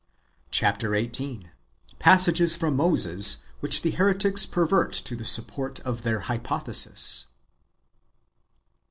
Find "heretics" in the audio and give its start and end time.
3.91-4.47